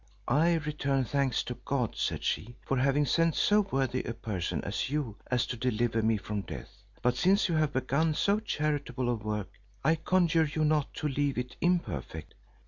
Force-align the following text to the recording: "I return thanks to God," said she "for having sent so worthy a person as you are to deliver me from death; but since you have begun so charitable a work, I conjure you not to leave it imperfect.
"I 0.27 0.55
return 0.55 1.03
thanks 1.05 1.43
to 1.43 1.53
God," 1.63 1.95
said 1.95 2.23
she 2.23 2.55
"for 2.65 2.75
having 2.75 3.05
sent 3.05 3.35
so 3.35 3.61
worthy 3.61 4.01
a 4.03 4.15
person 4.15 4.63
as 4.63 4.89
you 4.89 5.15
are 5.29 5.37
to 5.37 5.55
deliver 5.55 6.01
me 6.01 6.17
from 6.17 6.41
death; 6.41 6.81
but 7.03 7.15
since 7.15 7.47
you 7.47 7.53
have 7.53 7.73
begun 7.73 8.15
so 8.15 8.39
charitable 8.39 9.09
a 9.09 9.13
work, 9.13 9.51
I 9.83 9.93
conjure 9.93 10.45
you 10.51 10.65
not 10.65 10.91
to 10.95 11.07
leave 11.07 11.37
it 11.37 11.55
imperfect. 11.61 12.33